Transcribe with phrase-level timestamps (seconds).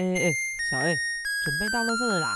[0.00, 0.34] 哎哎，
[0.70, 0.96] 小 A，
[1.44, 2.34] 准备到垃圾了啦？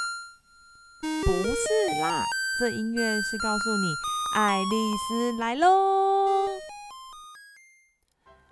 [1.25, 2.23] 不是啦，
[2.61, 3.95] 这音乐是告诉你
[4.37, 6.47] 爱丽丝来喽。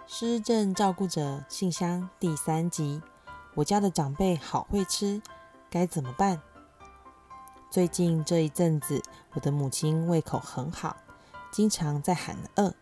[0.06, 3.02] 失症照顾者信箱第三集，
[3.56, 5.20] 我家的长辈好会吃，
[5.68, 6.40] 该怎么办？
[7.70, 9.02] 最近这一阵子，
[9.34, 10.96] 我的母亲胃口很好，
[11.50, 12.72] 经常在喊饿。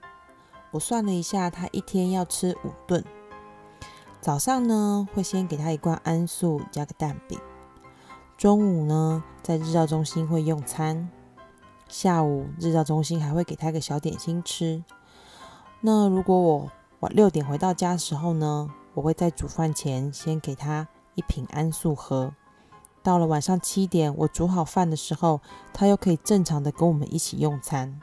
[0.70, 3.04] 我算了一下，她一天要吃五顿。
[4.20, 7.40] 早上呢，会先给他一罐安素加个蛋饼。
[8.36, 11.08] 中午呢，在日照中心会用餐。
[11.88, 14.84] 下午日照中心还会给他个小点心吃。
[15.80, 22.34] 那如果我晚六点回到家的时候呢，我会在煮饭前先给他一瓶安素喝。
[23.02, 25.40] 到了晚上七点，我煮好饭的时候，
[25.72, 27.98] 他又可以正常的跟我们一起用餐。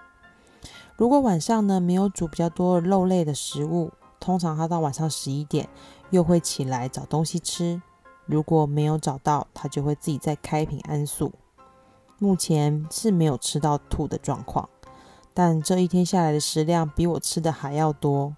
[0.96, 5.70] 如果晚上呢没有煮比较多肉类的食物，通常他到晚上十一点。
[6.10, 7.82] 又会起来找东西吃，
[8.26, 11.34] 如果没有找到，他就会自己再开瓶安素。
[12.20, 14.68] 目前是没有吃到吐的状况，
[15.34, 18.36] 但这一天下来的食量比我吃的还要多。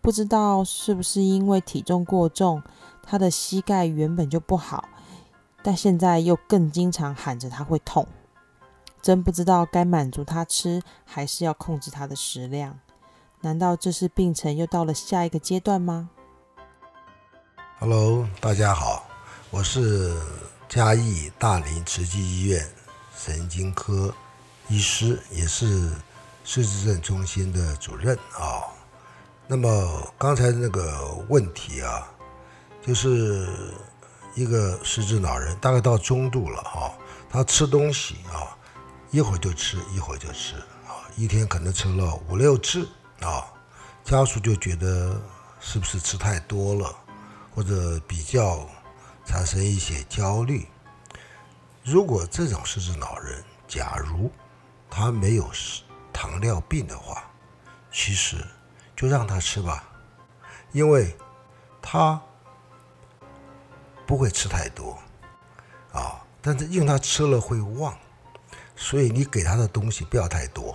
[0.00, 2.62] 不知道是不是因为体重过重，
[3.02, 4.88] 他的膝盖原本就不好，
[5.62, 8.06] 但现在又更经常喊着他会痛。
[9.00, 12.80] 真不知道该满足他吃，还是要控制他的食量？
[13.40, 16.10] 难道这是病程又到了下一个阶段吗
[17.84, 19.08] ？Hello，大家好，
[19.50, 20.14] 我是
[20.68, 22.64] 嘉义大林慈济医院
[23.12, 24.14] 神经科
[24.68, 25.90] 医师，也是
[26.44, 28.70] 失智症中心的主任啊。
[29.48, 32.06] 那么刚才那个问题啊，
[32.86, 33.48] 就是
[34.36, 36.94] 一个失智老人，大概到中度了哈，
[37.28, 38.56] 他吃东西啊，
[39.10, 40.54] 一会儿就吃，一会儿就吃
[40.86, 42.88] 啊，一天可能吃了五六次
[43.22, 43.44] 啊，
[44.04, 45.20] 家属就觉得
[45.58, 46.96] 是不是吃太多了？
[47.54, 48.68] 或者比较
[49.24, 50.66] 产生一些焦虑。
[51.84, 54.30] 如果这种失智老人，假如
[54.88, 55.50] 他没有
[56.12, 57.24] 糖尿病的话，
[57.90, 58.36] 其实
[58.94, 59.84] 就让他吃吧，
[60.72, 61.16] 因为
[61.80, 62.20] 他
[64.06, 64.96] 不会吃太多
[65.92, 66.22] 啊。
[66.40, 67.96] 但是因为他吃了会忘，
[68.76, 70.72] 所以你给他的东西不要太多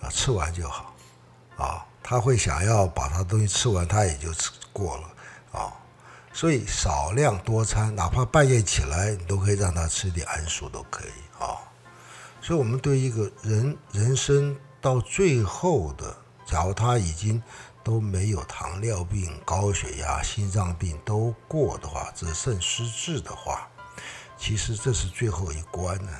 [0.00, 0.94] 啊，吃完就好
[1.56, 1.86] 啊。
[2.02, 5.08] 他会想要把他东西吃完，他也就吃过了。
[5.54, 5.72] 啊，
[6.32, 11.62] 所以少量多餐，哪怕半夜起来，你都可以让他吃点桉树，都可以啊。
[12.42, 17.40] 所以，我们对一个人人生到最后的，假如他已经
[17.84, 23.68] 都没有糖尿病、高血压、心脏病都过的话，只剩失智的话，
[24.36, 26.12] 其实这是最后一关呢。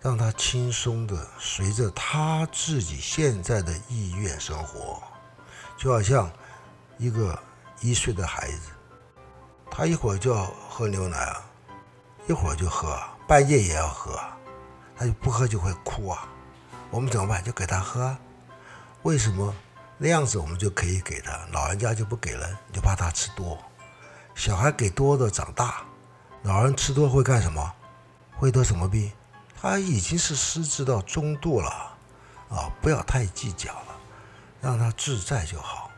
[0.00, 5.02] 让他轻松的随着他自己现在的意愿生活，
[5.76, 6.32] 就好像
[6.96, 7.38] 一个。
[7.82, 8.70] 一岁的孩子，
[9.68, 11.42] 他一会儿就要喝牛奶啊，
[12.28, 14.20] 一会儿就喝，半夜也要喝，
[14.96, 16.28] 他就不喝就会哭啊。
[16.90, 17.42] 我们怎么办？
[17.42, 18.16] 就给他喝。
[19.02, 19.52] 为什么
[19.98, 21.44] 那样子我们就可以给他？
[21.50, 23.58] 老人家就不给了，你就怕他吃多。
[24.36, 25.82] 小孩给多的长大，
[26.42, 27.72] 老人吃多会干什么？
[28.36, 29.10] 会得什么病？
[29.60, 31.68] 他已经是失智到中度了
[32.48, 32.70] 啊！
[32.80, 33.96] 不要太计较了，
[34.60, 35.90] 让他自在就好。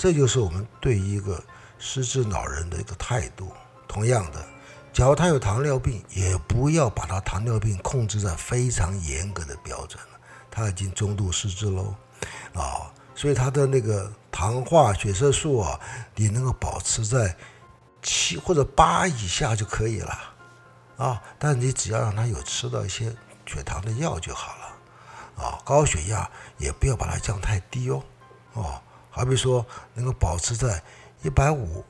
[0.00, 1.44] 这就是我们对一个
[1.78, 3.52] 失智老人的一个态度。
[3.86, 4.42] 同样的，
[4.94, 10.18] 假如他有糖尿病，也不要把他糖尿病控制在非常严格的标准了。
[10.50, 11.94] 他已经中度失智喽，
[12.54, 15.78] 啊，所以他的那个糖化血色素啊，
[16.14, 17.36] 你能够保持在
[18.00, 20.18] 七或者八以下就可以了，
[20.96, 28.02] 啊，但你只要让他有吃到一些血糖的药就好了，啊，高血压也不要把它降太低哦，
[28.54, 28.80] 哦。
[29.10, 30.82] 好比说，能够保持在
[31.22, 31.84] 一百五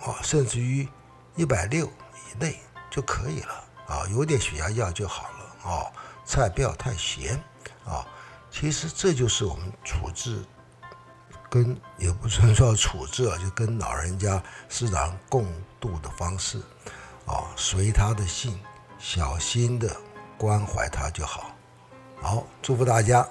[0.00, 0.88] 啊，甚至于
[1.34, 2.58] 一百六以内
[2.90, 5.90] 就可以了啊，有点血压药就好了啊，
[6.24, 7.38] 菜不要太咸
[7.84, 8.06] 啊。
[8.50, 10.44] 其实这就是我们处置，
[11.48, 15.46] 跟也不是说处置啊，就跟老人家自然共
[15.78, 16.58] 度的方式
[17.26, 18.58] 啊，随他的性，
[18.98, 19.96] 小心的
[20.38, 21.50] 关怀他就好。
[22.20, 23.28] 好，祝福大家。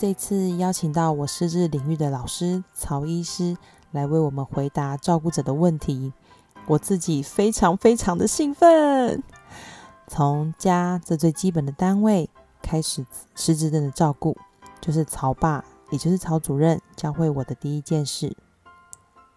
[0.00, 3.54] 这次邀请到我师智领域的老师曹医师
[3.90, 6.14] 来为我们回答照顾者的问题，
[6.68, 9.22] 我自己非常非常的兴奋。
[10.06, 12.30] 从家这最基本的单位
[12.62, 13.04] 开始，
[13.34, 14.38] 失智症的照顾
[14.80, 18.34] 就是曹爸，也就是曹主任教会我的第一件事。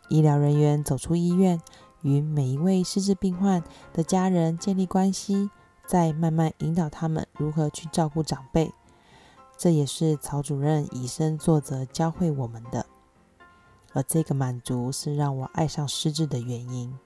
[0.08, 1.60] 医疗人员走出医院，
[2.04, 3.62] 与每一位失智病患
[3.92, 5.50] 的家人建立关系，
[5.86, 8.74] 再慢慢引导他们如何去照顾长辈。
[9.58, 12.86] 这也是曹主任以身作则教会我们的。
[13.94, 16.98] 而这个满足是让我爱上失智的原因。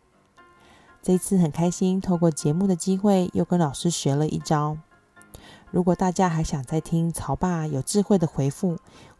[1.01, 4.77] 这一次很开心，透过节目的机会，又跟老师学了一招。
[5.69, 8.77] 如果大家还想再听曹爸有智慧的回复，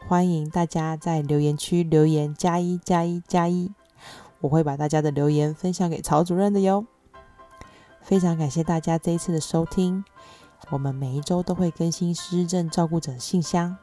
[0.07, 3.73] 欢迎大家在留言区留言加一加一加一，
[4.39, 6.85] 我会把大家的留言分享给曹主任的哟。
[8.01, 10.05] 非常感谢大家这一次的收听，
[10.69, 13.77] 我们每一周都会更新失智症照顾者信箱，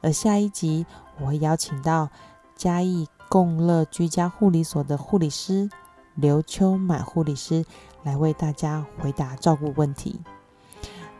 [0.00, 0.86] 而下一集
[1.20, 2.08] 我会邀请到
[2.56, 5.68] 嘉义共乐居家护理所的护理师
[6.14, 7.64] 刘秋满护理师
[8.04, 10.20] 来为大家回答照顾问题。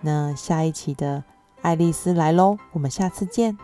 [0.00, 1.24] 那下一期的
[1.62, 3.58] 爱丽丝来喽，我们下次见。